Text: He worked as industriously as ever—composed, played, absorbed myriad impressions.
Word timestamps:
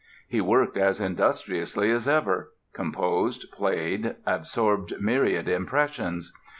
He 0.27 0.41
worked 0.41 0.77
as 0.77 0.99
industriously 0.99 1.91
as 1.91 2.07
ever—composed, 2.07 3.51
played, 3.51 4.15
absorbed 4.25 4.99
myriad 4.99 5.47
impressions. 5.47 6.33